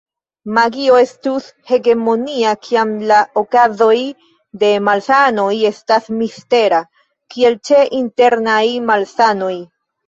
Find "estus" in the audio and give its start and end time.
1.01-1.49